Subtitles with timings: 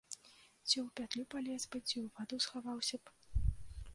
[0.67, 3.53] Ці ў пятлю палез бы, ці ў ваду схаваўся б!